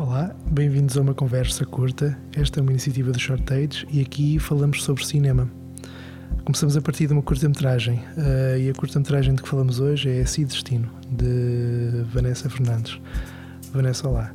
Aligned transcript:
Olá, 0.00 0.34
bem-vindos 0.50 0.96
a 0.96 1.02
uma 1.02 1.12
conversa 1.12 1.66
curta. 1.66 2.18
Esta 2.34 2.58
é 2.58 2.62
uma 2.62 2.70
iniciativa 2.70 3.12
do 3.12 3.18
Shortage 3.18 3.86
e 3.92 4.00
aqui 4.00 4.38
falamos 4.38 4.82
sobre 4.82 5.04
cinema. 5.04 5.46
Começamos 6.42 6.74
a 6.74 6.80
partir 6.80 7.06
de 7.06 7.12
uma 7.12 7.20
curta-metragem 7.20 8.02
uh, 8.16 8.58
e 8.58 8.70
a 8.70 8.72
curta-metragem 8.72 9.34
de 9.34 9.42
que 9.42 9.48
falamos 9.48 9.78
hoje 9.78 10.08
é 10.08 10.24
Si 10.24 10.42
Destino, 10.46 10.88
de 11.10 12.02
Vanessa 12.14 12.48
Fernandes. 12.48 12.98
Vanessa, 13.74 14.08
olá. 14.08 14.32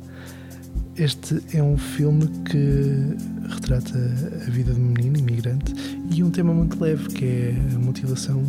Este 0.94 1.42
é 1.52 1.60
um 1.60 1.76
filme 1.76 2.28
que 2.48 3.16
retrata 3.52 3.98
a 4.46 4.50
vida 4.50 4.72
de 4.72 4.80
um 4.80 4.84
menino 4.84 5.18
imigrante 5.18 5.74
e 6.14 6.22
um 6.22 6.30
tema 6.30 6.54
muito 6.54 6.80
leve 6.80 7.08
que 7.08 7.24
é 7.24 7.54
a 7.74 7.78
mutilação 7.80 8.40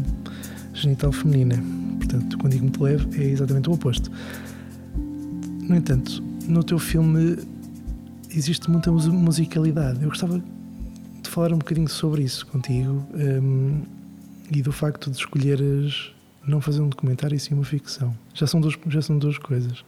genital 0.71 1.11
feminina. 1.11 1.55
Portanto, 1.97 2.37
quando 2.37 2.53
digo 2.53 2.65
muito 2.65 2.83
leve, 2.83 3.19
é 3.19 3.27
exatamente 3.27 3.67
o 3.69 3.73
oposto. 3.73 4.11
No 5.67 5.75
entanto, 5.75 6.23
no 6.47 6.63
teu 6.63 6.79
filme 6.79 7.37
existe 8.31 8.69
muita 8.69 8.91
musicalidade. 8.91 10.01
Eu 10.01 10.09
gostava 10.09 10.41
de 11.21 11.29
falar 11.29 11.53
um 11.53 11.57
bocadinho 11.57 11.89
sobre 11.89 12.23
isso 12.23 12.45
contigo 12.47 13.05
um, 13.13 13.83
e 14.51 14.61
do 14.61 14.71
facto 14.71 15.11
de 15.11 15.17
escolheres 15.17 16.11
não 16.47 16.61
fazer 16.61 16.81
um 16.81 16.89
documentário 16.89 17.35
e 17.35 17.39
sim 17.39 17.53
uma 17.53 17.65
ficção. 17.65 18.15
Já 18.33 18.47
são 18.47 18.61
duas, 18.61 18.75
já 18.87 19.01
são 19.01 19.17
duas 19.17 19.37
coisas. 19.37 19.83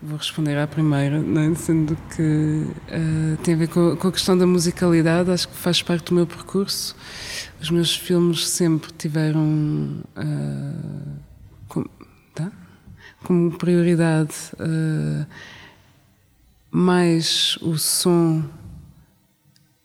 Vou 0.00 0.16
responder 0.16 0.56
à 0.56 0.66
primeira, 0.66 1.20
né? 1.20 1.52
sendo 1.56 1.96
que 2.14 2.22
uh, 2.22 3.36
tem 3.42 3.54
a 3.54 3.56
ver 3.56 3.68
com, 3.68 3.96
com, 3.96 4.08
a 4.08 4.12
questão 4.12 4.38
da 4.38 4.46
musicalidade, 4.46 5.30
acho 5.30 5.48
que 5.48 5.56
faz 5.56 5.82
parte 5.82 6.10
do 6.10 6.14
meu 6.14 6.26
percurso. 6.26 6.94
Os 7.60 7.70
meus 7.70 7.96
filmes 7.96 8.46
sempre 8.48 8.92
tiveram 8.92 10.04
uh, 10.16 11.18
com, 11.66 11.84
tá? 12.32 12.52
como 13.24 13.50
prioridade 13.58 14.34
uh, 14.54 15.26
mais 16.70 17.56
o 17.62 17.76
som 17.78 18.44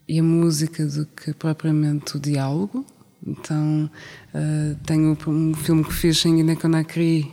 e 0.07 0.19
a 0.19 0.23
música 0.23 0.85
do 0.85 1.05
que 1.05 1.33
propriamente 1.33 2.17
o 2.17 2.19
diálogo. 2.19 2.85
Então, 3.25 3.89
uh, 4.33 4.75
tenho 4.85 5.17
um 5.27 5.53
filme 5.53 5.83
que 5.83 5.93
fiz 5.93 6.25
em 6.25 6.35
Guiné-Conakry, 6.35 7.31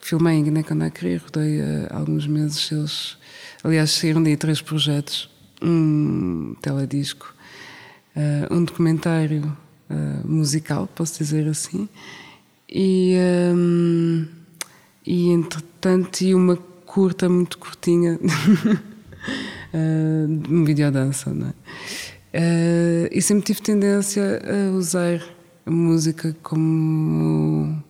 que 0.00 0.08
filmei 0.08 0.36
em 0.36 0.44
Guiné-Conakry, 0.44 1.16
rodei 1.16 1.60
uh, 1.60 1.86
alguns 1.90 2.26
meses. 2.26 2.72
Eles, 2.72 3.18
aliás, 3.62 3.90
saíram 3.90 4.22
daí 4.22 4.36
três 4.36 4.62
projetos: 4.62 5.28
um 5.60 6.54
teledisco, 6.62 7.34
uh, 8.16 8.54
um 8.54 8.64
documentário 8.64 9.56
musical, 10.24 10.86
posso 10.86 11.18
dizer 11.18 11.46
assim, 11.46 11.86
e, 12.66 13.14
um, 13.54 14.26
e 15.04 15.28
entretanto, 15.28 16.22
e 16.22 16.34
uma 16.34 16.56
curta, 16.92 17.26
muito 17.26 17.56
curtinha, 17.56 18.18
uh, 18.22 18.78
um 20.52 20.62
videodança, 20.62 21.32
não 21.32 21.48
é? 21.48 21.50
Uh, 22.34 23.08
e 23.10 23.22
sempre 23.22 23.46
tive 23.46 23.62
tendência 23.62 24.42
a 24.44 24.72
usar 24.76 25.22
a 25.64 25.70
música 25.70 26.36
como, 26.42 27.82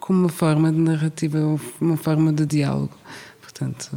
como 0.00 0.20
uma 0.20 0.28
forma 0.30 0.72
de 0.72 0.78
narrativa, 0.78 1.38
uma 1.80 1.98
forma 1.98 2.32
de 2.32 2.46
diálogo. 2.46 2.96
Portanto. 3.42 3.94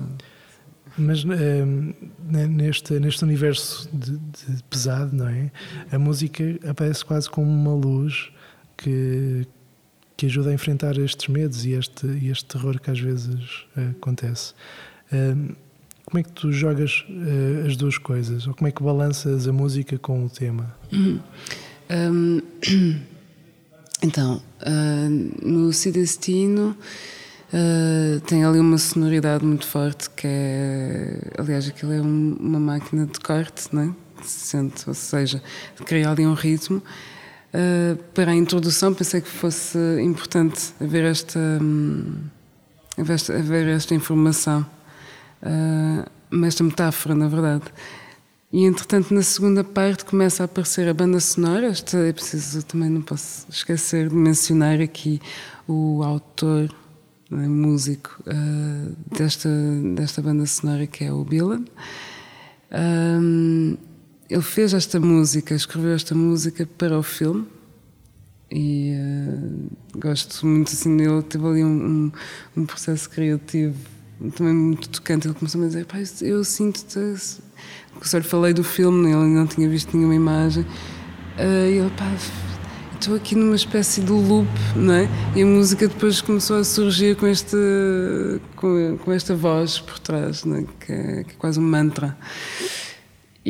Mas 0.97 1.23
neste, 1.23 2.99
neste 2.99 3.23
universo 3.23 3.89
de, 3.93 4.17
de, 4.17 4.63
pesado, 4.69 5.15
não 5.15 5.29
é? 5.29 5.49
A 5.89 5.97
música 5.97 6.43
aparece 6.69 7.05
quase 7.05 7.29
como 7.29 7.49
uma 7.49 7.73
luz 7.73 8.29
que, 8.75 9.47
que 10.19 10.25
ajuda 10.25 10.49
a 10.49 10.53
enfrentar 10.53 10.97
estes 10.97 11.29
medos 11.29 11.65
e 11.65 11.71
este, 11.71 12.05
este 12.29 12.43
terror 12.43 12.77
que 12.77 12.91
às 12.91 12.99
vezes 12.99 13.63
uh, 13.77 13.91
acontece. 13.91 14.53
Uh, 15.13 15.55
como 16.03 16.19
é 16.19 16.23
que 16.23 16.31
tu 16.33 16.51
jogas 16.51 17.05
uh, 17.07 17.65
as 17.65 17.77
duas 17.77 17.97
coisas? 17.97 18.45
Ou 18.45 18.53
como 18.53 18.67
é 18.67 18.71
que 18.71 18.83
balanças 18.83 19.47
a 19.47 19.53
música 19.53 19.97
com 19.97 20.25
o 20.25 20.29
tema? 20.29 20.75
Uhum. 20.91 21.21
Um, 21.89 22.41
então, 24.03 24.41
no 25.41 25.71
Cidestino 25.71 26.75
tem 28.27 28.43
ali 28.43 28.59
uma 28.59 28.77
sonoridade 28.77 29.45
muito 29.45 29.65
forte 29.65 30.09
que 30.09 30.27
é, 30.27 31.31
aliás, 31.37 31.67
aquilo 31.69 31.93
é 31.93 32.01
um, 32.01 32.35
uma 32.37 32.59
máquina 32.59 33.05
de 33.05 33.19
corte, 33.21 33.73
não 33.73 33.83
é? 33.83 34.25
Sente, 34.25 34.83
ou 34.85 34.93
seja, 34.93 35.41
cria 35.85 36.09
ali 36.09 36.27
um 36.27 36.33
ritmo 36.33 36.83
Uh, 37.51 37.95
para 38.13 38.31
a 38.31 38.35
introdução, 38.35 38.93
pensei 38.93 39.21
que 39.21 39.29
fosse 39.29 39.77
importante 40.01 40.71
haver 40.79 41.03
esta, 41.05 41.39
um, 41.39 42.13
haver 42.97 43.67
esta 43.67 43.95
informação, 43.95 44.63
uh, 45.41 46.45
esta 46.45 46.63
metáfora, 46.63 47.15
na 47.15 47.27
verdade. 47.27 47.63
E 48.51 48.65
entretanto, 48.65 49.13
na 49.13 49.23
segunda 49.23 49.63
parte, 49.63 50.05
começa 50.05 50.43
a 50.43 50.45
aparecer 50.45 50.87
a 50.87 50.93
banda 50.93 51.19
sonora. 51.19 51.67
Esta 51.67 51.97
é 51.97 52.13
preciso, 52.13 52.63
também 52.63 52.89
não 52.89 53.01
posso 53.01 53.47
esquecer 53.49 54.09
de 54.09 54.15
mencionar 54.15 54.79
aqui 54.79 55.19
o 55.67 56.03
autor, 56.03 56.73
né, 57.29 57.47
músico 57.47 58.21
uh, 58.27 58.95
desta, 59.15 59.49
desta 59.95 60.21
banda 60.21 60.45
sonora, 60.45 60.85
que 60.85 61.03
é 61.03 61.11
o 61.11 61.23
Billan. 61.23 61.63
Um, 62.71 63.75
ele 64.29 64.41
fez 64.41 64.73
esta 64.73 64.99
música, 64.99 65.55
escreveu 65.55 65.93
esta 65.93 66.13
música 66.13 66.67
para 66.77 66.97
o 66.97 67.01
filme 67.01 67.47
e 68.51 68.93
uh, 68.95 69.99
gosto 69.99 70.45
muito 70.45 70.71
assim 70.71 70.95
dele. 70.95 71.21
Teve 71.23 71.45
ali 71.47 71.63
um, 71.63 72.11
um, 72.55 72.61
um, 72.61 72.65
processo 72.65 73.09
criativo 73.09 73.75
também 74.35 74.53
muito 74.53 74.89
tocante. 74.89 75.27
Ele 75.27 75.33
começou 75.33 75.61
a 75.63 75.67
dizer: 75.67 75.85
Pai, 75.85 76.03
eu 76.21 76.43
sinto-te. 76.43 77.15
Só 78.01 78.17
lhe 78.17 78.23
falei 78.23 78.53
do 78.53 78.63
filme, 78.63 79.11
ele 79.11 79.27
não 79.27 79.47
tinha 79.47 79.67
visto 79.67 79.95
nenhuma 79.95 80.15
imagem. 80.15 80.63
Uh, 80.63 81.67
e 81.67 81.77
ele, 81.77 81.91
pá, 81.91 82.05
estou 82.99 83.15
aqui 83.15 83.35
numa 83.35 83.55
espécie 83.55 84.01
de 84.01 84.11
loop, 84.11 84.49
não 84.75 84.93
é? 84.93 85.09
E 85.35 85.41
a 85.41 85.45
música 85.45 85.87
depois 85.87 86.21
começou 86.21 86.57
a 86.57 86.63
surgir 86.63 87.15
com, 87.15 87.27
este, 87.27 87.55
com, 88.55 88.97
com 88.97 89.11
esta 89.11 89.35
voz 89.35 89.79
por 89.79 89.99
trás, 89.99 90.43
é? 90.45 90.63
que, 90.79 90.91
é, 90.91 91.23
que 91.23 91.31
é 91.31 91.35
quase 91.37 91.59
um 91.59 91.63
mantra. 91.63 92.17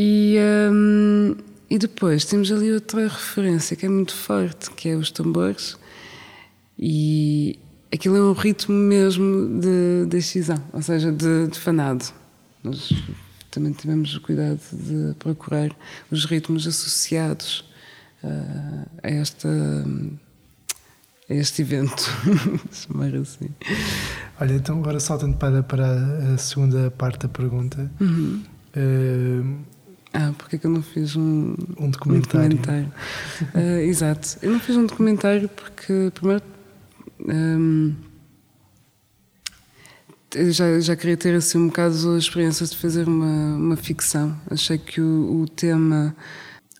E, 0.02 0.38
um, 0.72 1.36
e 1.70 1.78
depois 1.78 2.24
temos 2.24 2.50
ali 2.50 2.72
outra 2.72 3.02
referência 3.02 3.76
que 3.76 3.86
é 3.86 3.90
muito 3.90 4.16
forte, 4.16 4.72
que 4.72 4.88
é 4.88 4.96
os 4.96 5.12
tambores. 5.12 5.76
E 6.78 7.60
aquilo 7.94 8.16
é 8.16 8.22
um 8.22 8.32
ritmo 8.32 8.74
mesmo 8.74 9.60
de 9.60 10.06
decisão, 10.06 10.64
ou 10.72 10.82
seja, 10.82 11.12
de, 11.12 11.48
de 11.50 11.60
fanado. 11.60 12.06
Nós 12.64 12.94
também 13.52 13.74
tivemos 13.74 14.16
o 14.16 14.22
cuidado 14.22 14.62
de 14.72 15.14
procurar 15.16 15.76
os 16.10 16.24
ritmos 16.24 16.66
associados 16.66 17.66
uh, 18.24 18.90
a 19.04 19.10
esta 19.10 19.50
a 21.30 21.34
este 21.34 21.62
evento, 21.62 22.10
chamar 22.72 23.14
assim. 23.16 23.50
Olha, 24.40 24.54
então 24.54 24.80
agora 24.80 25.00
saltando 25.02 25.36
para, 25.36 25.62
para 25.62 26.34
a 26.34 26.38
segunda 26.38 26.90
parte 26.90 27.20
da 27.20 27.28
pergunta. 27.28 27.92
Uhum. 28.00 28.42
Uh, 28.74 29.79
ah, 30.14 30.34
porque 30.38 30.56
é 30.56 30.60
que 30.60 30.66
eu 30.66 30.72
não 30.72 30.82
fiz 30.82 31.16
um, 31.16 31.56
um 31.78 31.90
documentário? 31.90 32.48
Um 32.48 32.56
documentário. 32.56 32.94
uh, 33.56 33.80
exato. 33.82 34.38
Eu 34.42 34.52
não 34.52 34.60
fiz 34.60 34.76
um 34.76 34.86
documentário 34.86 35.48
porque, 35.50 36.12
primeiro, 36.16 36.44
um, 37.28 37.94
já, 40.52 40.80
já 40.80 40.96
queria 40.96 41.18
ter 41.18 41.36
assim 41.36 41.58
um 41.58 41.68
bocado 41.68 42.16
a 42.16 42.18
experiência 42.18 42.66
de 42.66 42.76
fazer 42.76 43.08
uma, 43.08 43.56
uma 43.56 43.76
ficção. 43.76 44.36
Achei 44.50 44.78
que 44.78 45.02
o, 45.02 45.42
o 45.42 45.48
tema. 45.48 46.16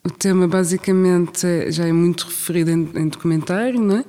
O 0.02 0.10
tema 0.10 0.48
basicamente 0.48 1.46
é, 1.46 1.70
já 1.72 1.86
é 1.86 1.92
muito 1.92 2.26
referido 2.26 2.72
em, 2.72 2.90
em 2.96 3.08
documentário, 3.10 3.82
não 3.82 3.98
é? 3.98 4.06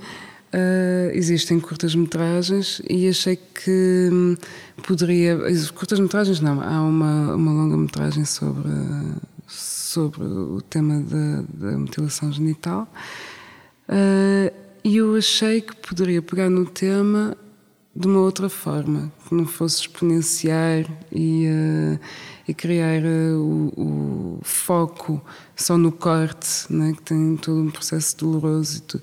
Uh, 0.53 1.11
existem 1.12 1.61
curtas-metragens 1.61 2.82
e 2.91 3.08
achei 3.08 3.37
que 3.37 4.11
hum, 4.12 4.37
poderia. 4.82 5.38
Curtas-metragens 5.73 6.41
não, 6.41 6.61
há 6.61 6.82
uma, 6.82 7.37
uma 7.37 7.52
longa-metragem 7.52 8.25
sobre, 8.25 8.73
sobre 9.47 10.25
o 10.25 10.61
tema 10.61 11.00
da, 11.02 11.44
da 11.70 11.79
mutilação 11.79 12.32
genital. 12.32 12.93
Uh, 13.88 14.52
e 14.82 14.97
eu 14.97 15.14
achei 15.14 15.61
que 15.61 15.76
poderia 15.76 16.20
pegar 16.20 16.50
no 16.50 16.67
tema 16.67 17.37
de 17.94 18.08
uma 18.08 18.20
outra 18.20 18.49
forma, 18.49 19.12
que 19.29 19.35
não 19.35 19.47
fosse 19.47 19.82
exponenciar 19.82 20.85
e, 21.12 21.47
uh, 21.47 22.00
e 22.49 22.55
criar 22.55 23.02
o, 23.05 23.73
o, 23.76 24.41
foco 24.43 25.23
só 25.55 25.79
no 25.79 25.93
corte, 25.93 26.73
né, 26.73 26.93
que 26.93 27.02
tem 27.02 27.37
todo 27.37 27.61
um 27.61 27.70
processo 27.70 28.17
doloroso 28.17 28.79
e 28.79 28.81
tudo 28.81 29.02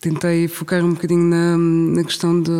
tentei 0.00 0.48
focar 0.48 0.84
um 0.84 0.92
bocadinho 0.94 1.24
na, 1.24 1.56
na 1.58 2.04
questão 2.04 2.40
de, 2.40 2.50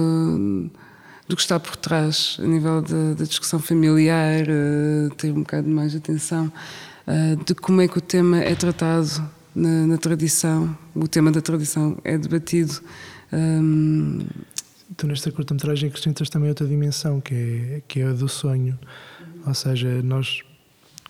do 1.29 1.37
que 1.37 1.43
está 1.43 1.59
por 1.59 1.77
trás, 1.77 2.37
a 2.41 2.47
nível 2.47 2.83
da 2.83 3.25
discussão 3.25 3.59
familiar, 3.59 4.43
uh, 4.43 5.15
ter 5.15 5.31
um 5.31 5.41
bocado 5.41 5.69
mais 5.69 5.95
atenção 5.95 6.53
uh, 7.07 7.45
de 7.45 7.55
como 7.55 7.81
é 7.81 7.89
que 7.89 7.99
o 7.99 8.01
tema 8.01 8.39
é 8.39 8.55
tratado 8.55 9.29
na, 9.55 9.87
na 9.87 9.99
tradição. 9.99 10.77
O 10.95 11.07
tema 11.07 11.31
da 11.31 11.41
tradição 11.41 11.99
é 12.05 12.17
debatido 12.19 12.81
um, 13.33 14.21
tu 14.97 15.07
nesta 15.07 15.31
curta-metragem 15.31 15.89
acrescentas 15.89 16.31
também 16.31 16.49
outra 16.49 16.67
dimensão, 16.67 17.21
que 17.21 17.35
é, 17.35 17.83
que 17.87 18.01
é 18.01 18.09
a 18.09 18.13
do 18.13 18.29
sonho. 18.29 18.79
Ou 19.47 19.55
seja, 19.55 20.03
nós 20.03 20.43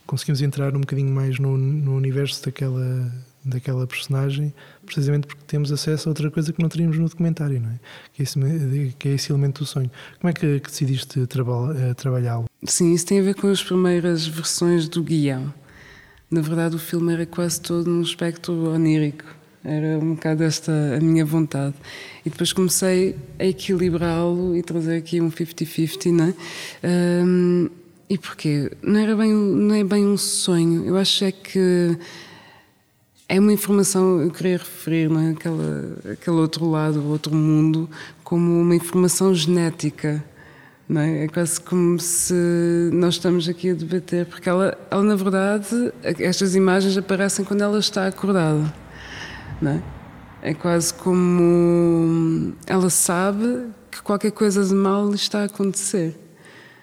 conseguimos 0.07 0.43
entrar 0.43 0.75
um 0.77 0.81
bocadinho 0.81 1.11
mais 1.11 1.39
no, 1.39 1.57
no 1.57 1.97
universo 1.97 2.45
daquela, 2.45 3.13
daquela 3.49 3.87
personagem, 3.87 4.53
precisamente 4.85 5.27
porque 5.27 5.43
temos 5.47 5.73
acesso 5.73 6.09
a 6.09 6.11
outra 6.11 6.31
coisa 6.31 6.53
que 6.53 6.61
não 6.62 6.69
teríamos 6.69 6.99
no 6.99 7.09
documentário, 7.09 7.61
não 7.61 7.71
é? 7.71 7.79
Que 8.12 8.23
é 8.23 8.25
esse, 8.25 8.95
que 8.99 9.09
é 9.09 9.15
esse 9.15 9.33
elemento 9.33 9.61
do 9.61 9.67
sonho. 9.67 9.91
Como 10.21 10.31
é 10.31 10.33
que, 10.33 10.61
que 10.61 10.71
decidiste 10.71 11.27
traba, 11.27 11.75
eh, 11.79 11.95
trabalhá-lo? 11.95 12.47
Sim, 12.65 12.93
isso 12.93 13.06
tem 13.06 13.21
a 13.21 13.23
ver 13.23 13.35
com 13.35 13.49
as 13.49 13.62
primeiras 13.62 14.27
versões 14.27 14.89
do 14.89 15.03
guião. 15.03 15.53
Na 16.31 16.41
verdade, 16.41 16.77
o 16.77 16.79
filme 16.79 17.12
era 17.12 17.25
quase 17.25 17.61
todo 17.61 17.89
num 17.89 18.03
espectro 18.03 18.71
onírico. 18.71 19.25
Era 19.65 19.99
um 19.99 20.15
bocado 20.15 20.44
esta 20.44 20.73
a 20.97 21.01
minha 21.01 21.25
vontade. 21.25 21.75
E 22.25 22.31
depois 22.31 22.53
comecei 22.53 23.17
a 23.39 23.44
equilibrá-lo 23.44 24.56
e 24.56 24.62
trazer 24.62 24.99
aqui 24.99 25.21
um 25.21 25.31
50-50, 25.31 26.12
não 26.12 26.25
é? 26.25 26.35
Um, 27.25 27.71
e 28.09 28.17
porquê? 28.17 28.71
Não, 28.83 28.99
era 28.99 29.15
bem, 29.17 29.33
não 29.33 29.75
é 29.75 29.85
bem 29.85 30.06
um 30.06 30.17
sonho. 30.17 30.85
Eu 30.87 30.97
acho 30.97 31.25
é 31.25 31.33
que 31.33 31.99
é 33.29 33.39
uma 33.39 33.53
informação, 33.53 34.23
eu 34.23 34.31
queria 34.31 34.57
referir, 34.57 35.11
não 35.11 35.21
é? 35.21 35.31
Aquela, 35.33 35.99
aquele 36.13 36.37
outro 36.37 36.69
lado, 36.69 36.99
o 37.01 37.09
outro 37.11 37.35
mundo, 37.35 37.89
como 38.25 38.61
uma 38.61 38.75
informação 38.75 39.35
genética. 39.35 40.25
Não 40.89 41.03
é? 41.03 41.25
é 41.25 41.29
quase 41.29 41.61
como 41.61 42.01
se 42.01 42.33
nós 42.95 43.15
estamos 43.15 43.47
aqui 43.47 43.71
a 43.71 43.75
debater, 43.75 44.25
porque 44.25 44.49
ela, 44.49 44.79
ela, 44.91 45.03
na 45.03 45.17
verdade, 45.17 45.93
estas 46.03 46.55
imagens 46.55 46.97
aparecem 46.97 47.45
quando 47.45 47.61
ela 47.61 47.79
está 47.79 48.07
acordada. 48.07 48.73
Não 49.61 49.73
é? 49.73 49.83
é 50.41 50.55
quase 50.55 50.95
como 50.95 52.55
ela 52.67 52.89
sabe 52.89 53.67
que 53.91 54.01
qualquer 54.01 54.31
coisa 54.31 54.65
de 54.65 54.75
mal 54.75 55.13
está 55.13 55.43
a 55.43 55.45
acontecer. 55.45 56.19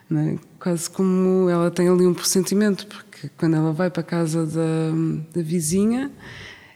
Não 0.08 0.22
é? 0.22 0.38
Quase 0.66 0.90
como 0.90 1.48
ela 1.48 1.70
tem 1.70 1.88
ali 1.88 2.08
um 2.08 2.14
pressentimento, 2.16 2.88
porque 2.88 3.30
quando 3.38 3.56
ela 3.56 3.72
vai 3.72 3.92
para 3.92 4.02
a 4.02 4.04
casa 4.04 4.48
da, 4.48 4.90
da 5.32 5.44
vizinha, 5.44 6.12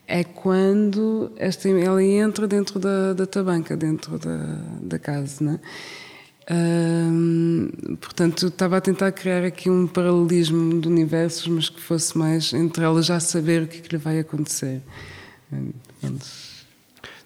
é 0.06 0.22
quando 0.22 1.32
esta, 1.34 1.68
ela 1.68 2.00
entra 2.00 2.46
dentro 2.46 2.78
da, 2.78 3.14
da 3.14 3.26
tabanca, 3.26 3.76
dentro 3.76 4.16
da, 4.16 4.36
da 4.80 4.96
casa. 4.96 5.60
É? 6.46 6.54
portanto, 8.00 8.46
estava 8.46 8.76
a 8.76 8.80
tentar 8.80 9.10
criar 9.10 9.42
aqui 9.42 9.68
um 9.68 9.88
paralelismo 9.88 10.80
de 10.80 10.86
universos, 10.86 11.48
mas 11.48 11.68
que 11.68 11.80
fosse 11.80 12.16
mais 12.16 12.52
entre 12.52 12.84
elas 12.84 13.06
já 13.06 13.18
saber 13.18 13.62
o 13.62 13.66
que, 13.66 13.78
é 13.78 13.80
que 13.80 13.88
lhe 13.88 13.98
vai 13.98 14.20
acontecer. 14.20 14.80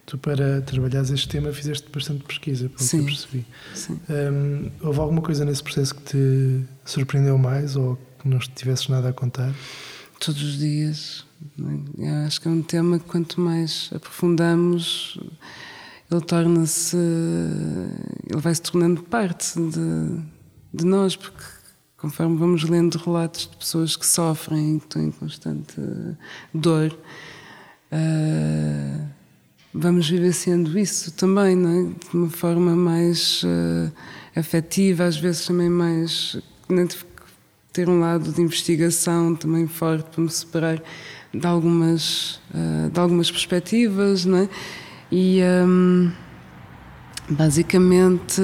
Tu, 0.07 0.19
para 0.19 0.61
trabalhares 0.61 1.11
este 1.11 1.29
tema, 1.29 1.53
fizeste 1.53 1.89
bastante 1.91 2.25
pesquisa, 2.25 2.69
pelo 2.69 2.81
sim, 2.81 2.99
que 2.99 3.03
eu 3.03 3.07
percebi. 3.07 3.47
Sim. 3.75 4.01
Um, 4.09 4.71
houve 4.87 5.01
alguma 5.01 5.23
coisa 5.23 5.45
nesse 5.45 5.63
processo 5.63 5.95
que 5.95 6.03
te 6.03 6.65
surpreendeu 6.85 7.39
mais 7.39 7.75
ou 7.75 7.97
que 8.19 8.29
não 8.29 8.39
tivesses 8.39 8.89
nada 8.89 9.09
a 9.09 9.13
contar? 9.13 9.55
Todos 10.21 10.43
os 10.43 10.59
dias. 10.59 11.25
Eu 11.99 12.15
acho 12.27 12.41
que 12.41 12.49
é 12.49 12.51
um 12.51 12.63
tema 12.63 12.99
que 12.99 13.07
quanto 13.07 13.41
mais 13.41 13.91
aprofundamos, 13.95 15.19
ele 16.11 16.21
torna-se. 16.21 16.97
ele 16.97 18.41
vai 18.41 18.55
se 18.55 18.63
tornando 18.63 19.03
parte 19.03 19.59
de, 19.59 20.23
de 20.73 20.85
nós, 20.85 21.17
porque 21.17 21.45
conforme 21.97 22.37
vamos 22.37 22.63
lendo 22.65 22.97
relatos 22.99 23.49
de 23.49 23.57
pessoas 23.57 23.97
que 23.97 24.05
sofrem, 24.05 24.79
que 24.79 24.85
estão 24.85 25.03
em 25.03 25.11
constante 25.11 25.81
dor, 26.53 26.95
uh, 27.91 29.14
vamos 29.75 30.09
vivenciando 30.09 30.79
isso 30.79 31.13
também, 31.13 31.57
não 31.57 31.71
é? 31.71 31.83
de 31.83 32.17
uma 32.17 32.31
forma 32.31 32.77
mais 32.77 33.43
uh, 33.43 33.93
afetiva, 34.37 35.05
às 35.05 35.17
vezes 35.17 35.45
também 35.47 35.69
mais. 35.69 36.39
ter 37.73 37.89
um 37.89 37.99
lado 37.99 38.33
de 38.33 38.41
investigação 38.41 39.35
também 39.35 39.67
forte 39.67 40.09
para 40.11 40.23
me 40.23 40.31
separar 40.31 40.81
de 41.33 41.47
algumas, 41.47 42.41
uh, 42.55 42.89
de 42.91 43.01
algumas 43.01 43.31
perspectivas, 43.31 44.25
não 44.25 44.39
é? 44.39 44.49
E 45.11 45.41
um, 45.67 46.11
basicamente, 47.29 48.41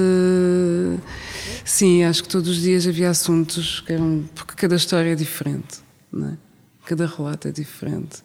sim, 1.63 2.03
acho 2.03 2.23
que 2.23 2.29
todos 2.29 2.49
os 2.49 2.61
dias 2.61 2.85
havia 2.85 3.09
assuntos 3.09 3.79
que 3.81 3.93
eram. 3.93 4.25
porque 4.35 4.53
cada 4.55 4.75
história 4.75 5.11
é 5.11 5.15
diferente, 5.15 5.79
não 6.11 6.29
é? 6.29 6.37
cada 6.85 7.05
relato 7.05 7.47
é 7.47 7.51
diferente. 7.51 8.21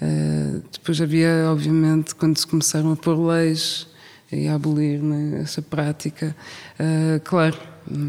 Uh, 0.00 0.62
depois 0.70 1.00
havia, 1.00 1.46
obviamente, 1.50 2.14
quando 2.14 2.36
se 2.36 2.46
começaram 2.46 2.92
a 2.92 2.96
pôr 2.96 3.18
leis 3.18 3.86
e 4.30 4.46
a 4.48 4.54
abolir 4.54 5.00
né, 5.00 5.40
essa 5.42 5.62
prática, 5.62 6.36
uh, 6.78 7.20
claro, 7.24 7.56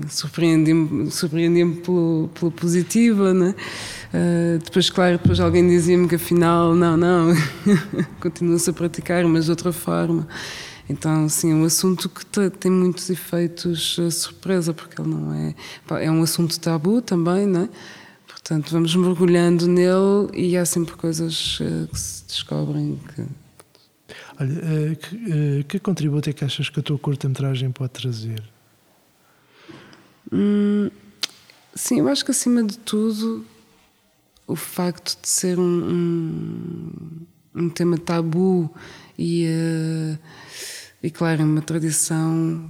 surpreendi-me 0.09 1.11
surpreendi 1.11 1.81
pelo, 1.81 2.29
pelo 2.33 2.51
positiva, 2.51 3.33
né? 3.33 3.55
Uh, 4.13 4.59
depois, 4.63 4.89
claro, 4.89 5.17
depois 5.17 5.39
alguém 5.39 5.67
dizia-me 5.67 6.07
que 6.07 6.15
afinal, 6.15 6.75
não, 6.75 6.97
não, 6.97 7.33
continua-se 8.19 8.69
a 8.69 8.73
praticar, 8.73 9.23
mas 9.25 9.45
de 9.45 9.51
outra 9.51 9.71
forma. 9.71 10.27
Então, 10.89 11.27
sim, 11.27 11.51
é 11.51 11.55
um 11.55 11.65
assunto 11.65 12.09
que 12.09 12.25
tem 12.49 12.71
muitos 12.71 13.09
efeitos 13.09 13.99
surpresa, 14.11 14.73
porque 14.73 15.01
ele 15.01 15.09
não 15.09 15.33
é. 15.33 15.53
É 16.05 16.09
um 16.09 16.23
assunto 16.23 16.57
tabu 16.59 17.01
também, 17.01 17.45
não 17.45 17.63
é? 17.63 17.69
Portanto, 18.47 18.71
vamos 18.71 18.95
mergulhando 18.95 19.67
nele 19.67 20.29
e 20.33 20.55
há 20.55 20.63
sempre 20.63 20.95
coisas 20.95 21.59
uh, 21.59 21.85
que 21.89 21.99
se 21.99 22.25
descobrem 22.27 22.97
que. 23.13 23.25
Olha, 24.39 24.95
que, 24.95 25.65
que 25.67 25.79
contributo 25.79 26.29
é 26.29 26.33
que 26.33 26.45
achas 26.45 26.69
que 26.69 26.79
a 26.79 26.83
tua 26.83 26.97
curta-metragem 26.97 27.69
pode 27.71 27.91
trazer? 27.91 28.41
Hum, 30.31 30.89
sim, 31.75 31.99
eu 31.99 32.07
acho 32.07 32.23
que 32.23 32.31
acima 32.31 32.63
de 32.63 32.77
tudo 32.77 33.45
o 34.47 34.55
facto 34.55 35.21
de 35.21 35.27
ser 35.27 35.59
um, 35.59 35.63
um, 37.53 37.63
um 37.63 37.69
tema 37.69 37.97
tabu 37.97 38.73
e, 39.19 39.45
uh, 39.45 40.19
e 41.03 41.11
claro, 41.11 41.41
é 41.41 41.44
uma 41.44 41.61
tradição 41.61 42.69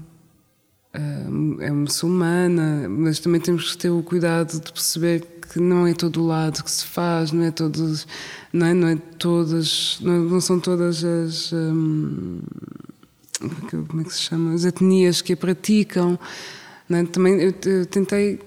uh, 0.96 1.62
é 1.62 1.70
muçulmana, 1.70 2.90
mas 2.90 3.20
também 3.20 3.40
temos 3.40 3.74
que 3.74 3.78
ter 3.78 3.92
o 3.92 4.02
cuidado 4.02 4.60
de 4.60 4.74
perceber 4.74 5.37
que 5.48 5.60
não 5.60 5.88
é 5.88 5.94
todo 5.94 6.22
o 6.22 6.28
lado 6.28 6.64
que 6.64 6.72
se 6.72 6.86
faz, 6.86 7.32
não 7.32 7.44
é 7.44 7.52
todos, 7.52 8.08
não 8.52 8.68
é, 8.68 8.74
não 8.74 8.88
é 8.88 8.96
todas, 8.96 9.98
não, 10.02 10.20
não 10.20 10.42
são 10.42 10.60
todas 10.60 11.04
as 11.04 11.52
um, 11.54 12.40
como 13.88 14.02
é 14.02 14.04
que 14.04 14.14
se 14.14 14.22
chama, 14.22 14.54
as 14.54 14.66
etnias 14.66 15.22
que 15.22 15.34
a 15.34 15.38
praticam. 15.38 16.20
É? 16.90 17.04
Também 17.04 17.42
eu, 17.42 17.54
eu 17.66 17.86
tentei 17.86 18.40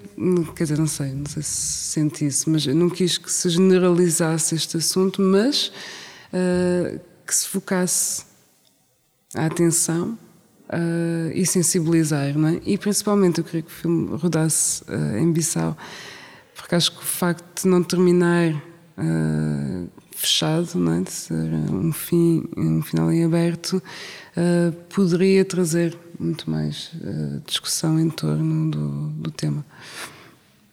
quer 0.54 0.64
dizer, 0.64 0.78
não 0.78 0.86
sei, 0.86 1.12
não 1.12 1.26
sei 1.26 1.42
se 1.42 1.92
sente 1.92 2.26
isso, 2.26 2.50
mas 2.50 2.66
eu 2.66 2.74
não 2.74 2.90
quis 2.90 3.16
que 3.16 3.32
se 3.32 3.48
generalizasse 3.48 4.54
este 4.54 4.76
assunto, 4.76 5.22
mas 5.22 5.72
uh, 6.32 7.00
que 7.26 7.34
se 7.34 7.46
focasse 7.48 8.24
a 9.34 9.46
atenção 9.46 10.18
uh, 10.68 11.30
e 11.32 11.46
sensibilizar, 11.46 12.36
não 12.36 12.48
é? 12.48 12.60
E 12.66 12.76
principalmente 12.76 13.38
eu 13.38 13.44
queria 13.44 13.62
que 13.62 13.68
o 13.68 13.74
filme 13.74 14.16
rodasse 14.16 14.82
uh, 14.84 15.16
em 15.16 15.32
Bissau, 15.32 15.76
porque 16.60 16.74
acho 16.74 16.92
que 16.92 16.98
o 16.98 17.06
facto 17.06 17.62
de 17.62 17.68
não 17.68 17.82
terminar 17.82 18.54
fechado, 20.14 20.78
não 20.78 20.92
é? 20.92 21.00
de 21.00 21.10
ser 21.10 21.34
um 21.34 21.90
fim, 21.90 22.44
um 22.54 22.82
final 22.82 23.10
em 23.10 23.24
aberto, 23.24 23.82
poderia 24.90 25.42
trazer 25.44 25.96
muito 26.20 26.50
mais 26.50 26.92
uh, 27.02 27.40
discussão 27.46 27.98
em 27.98 28.10
torno 28.10 28.70
do, 28.70 29.08
do 29.22 29.30
tema. 29.30 29.64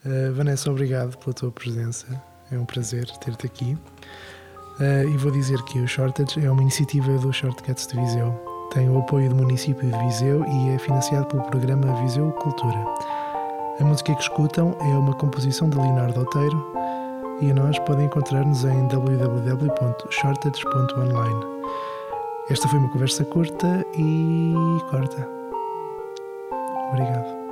Uh, 0.06 0.34
Vanessa, 0.34 0.70
obrigado 0.70 1.18
pela 1.18 1.34
tua 1.34 1.52
presença. 1.52 2.06
É 2.52 2.58
um 2.58 2.66
prazer 2.66 3.10
ter-te 3.24 3.46
aqui. 3.46 3.78
Uh, 4.80 5.10
e 5.10 5.18
vou 5.18 5.32
dizer 5.32 5.62
que 5.64 5.80
o 5.80 5.88
Shortage 5.88 6.46
é 6.46 6.52
uma 6.52 6.62
iniciativa 6.62 7.18
do 7.18 7.32
Shortcuts 7.32 7.88
de 7.88 7.96
Viseu. 7.96 8.32
Tem 8.74 8.90
o 8.90 9.00
apoio 9.00 9.30
do 9.30 9.36
município 9.36 9.90
de 9.90 9.98
Viseu 10.06 10.46
e 10.46 10.70
é 10.70 10.78
financiado 10.78 11.26
pelo 11.28 11.44
programa 11.44 12.02
Viseu 12.04 12.30
Cultura. 12.34 13.17
A 13.80 13.84
música 13.84 14.16
que 14.16 14.22
escutam 14.22 14.76
é 14.80 14.98
uma 14.98 15.14
composição 15.14 15.70
de 15.70 15.78
Leonardo 15.78 16.22
Oteiro 16.22 16.74
e 17.40 17.52
a 17.52 17.54
nós 17.54 17.78
podem 17.80 18.08
encontrar-nos 18.08 18.66
em 18.66 18.88
www.shortage.online. 18.88 21.46
Esta 22.50 22.68
foi 22.68 22.80
uma 22.80 22.90
conversa 22.90 23.24
curta 23.26 23.86
e 23.96 24.56
corta. 24.90 25.30
Obrigado. 26.90 27.47